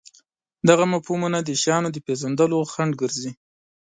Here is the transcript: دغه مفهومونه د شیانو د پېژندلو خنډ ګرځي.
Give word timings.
دغه 0.69 0.85
مفهومونه 0.93 1.37
د 1.41 1.49
شیانو 1.61 1.89
د 1.93 1.97
پېژندلو 2.05 2.59
خنډ 2.73 2.91
ګرځي. 3.01 3.31